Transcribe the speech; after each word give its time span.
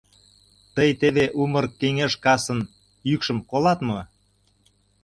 Тый 0.75 0.89
теве 0.99 1.25
умыр 1.41 1.65
кеҥеж 1.79 2.13
касын 2.23 2.59
йӱкшым 3.09 3.39
колат 3.49 3.79
мо? 3.87 3.99